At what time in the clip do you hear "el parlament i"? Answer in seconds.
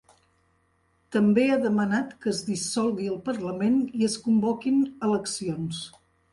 3.13-4.11